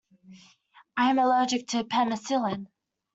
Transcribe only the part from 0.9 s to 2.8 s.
I am allergic to penicillin.